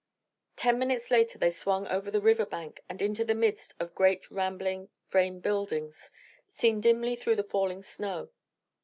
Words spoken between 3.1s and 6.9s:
the midst of great rambling frame buildings, seen